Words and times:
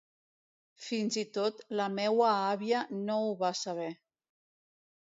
Fins 0.85 1.17
i 1.23 1.25
tot, 1.39 1.61
la 1.81 1.87
meua 1.99 2.31
àvia 2.47 2.83
no 3.07 3.21
ho 3.29 3.33
va 3.45 3.57
saber. 3.65 3.93